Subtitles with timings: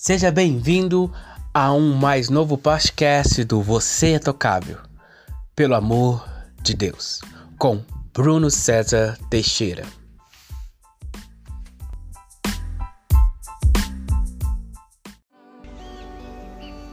[0.00, 1.12] Seja bem-vindo
[1.52, 4.78] a um mais novo podcast do Você é Tocável,
[5.56, 6.24] pelo amor
[6.62, 7.20] de Deus,
[7.58, 7.82] com
[8.14, 9.84] Bruno César Teixeira.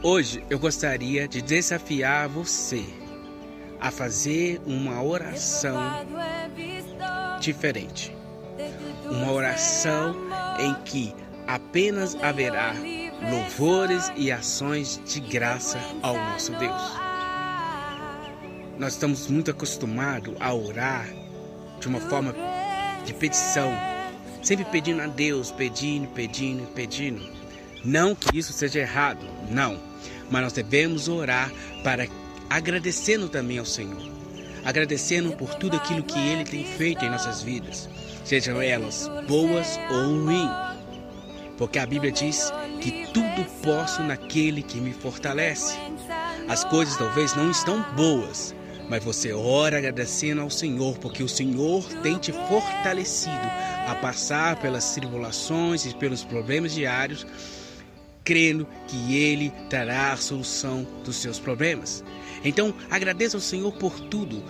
[0.00, 2.84] Hoje eu gostaria de desafiar você
[3.80, 5.76] a fazer uma oração
[7.40, 8.16] diferente.
[9.10, 10.14] Uma oração
[10.60, 11.12] em que
[11.46, 12.74] apenas haverá
[13.30, 16.82] louvores e ações de graça ao nosso Deus.
[18.78, 21.06] Nós estamos muito acostumados a orar
[21.80, 22.34] de uma forma
[23.04, 23.72] de petição,
[24.42, 27.22] sempre pedindo a Deus, pedindo, pedindo, pedindo.
[27.84, 29.78] Não que isso seja errado, não,
[30.30, 31.50] mas nós devemos orar
[31.82, 32.06] para
[32.48, 34.02] agradecendo também ao Senhor,
[34.64, 37.88] agradecendo por tudo aquilo que Ele tem feito em nossas vidas,
[38.24, 40.71] sejam elas boas ou ruins
[41.62, 45.78] porque a Bíblia diz que tudo posso naquele que me fortalece.
[46.48, 48.52] As coisas talvez não estão boas,
[48.88, 53.46] mas você ora agradecendo ao Senhor, porque o Senhor tem te fortalecido
[53.86, 57.24] a passar pelas tribulações e pelos problemas diários,
[58.24, 62.02] crendo que Ele trará a solução dos seus problemas.
[62.44, 64.42] Então, agradeça ao Senhor por tudo,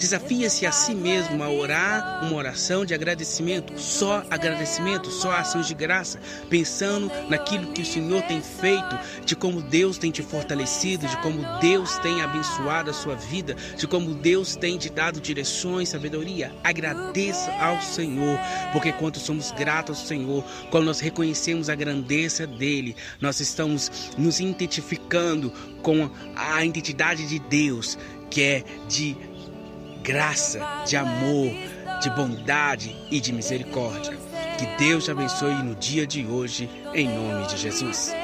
[0.00, 5.74] Desafia-se a si mesmo a orar uma oração de agradecimento, só agradecimento, só ações de
[5.74, 11.18] graça, pensando naquilo que o Senhor tem feito, de como Deus tem te fortalecido, de
[11.18, 16.50] como Deus tem abençoado a sua vida, de como Deus tem te dado direções, sabedoria.
[16.64, 18.38] Agradeça ao Senhor,
[18.72, 24.40] porque quando somos gratos ao Senhor, quando nós reconhecemos a grandeza dele, nós estamos nos
[24.40, 27.98] identificando com a identidade de Deus,
[28.30, 29.16] que é de
[30.02, 31.52] graça, de amor,
[32.02, 34.18] de bondade e de misericórdia.
[34.58, 38.14] Que Deus te abençoe no dia de hoje, em nome de Jesus.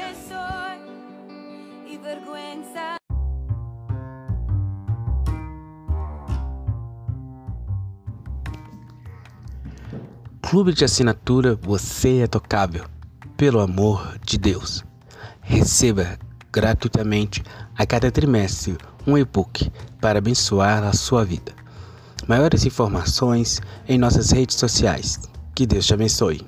[10.42, 12.84] Clube de assinatura Você é Tocável,
[13.36, 14.84] pelo amor de Deus.
[15.40, 16.18] Receba
[16.52, 17.42] gratuitamente
[17.76, 19.70] a cada trimestre um e-book
[20.00, 21.65] para abençoar a sua vida.
[22.26, 25.20] Maiores informações em nossas redes sociais.
[25.54, 26.40] Que Deus te abençoe.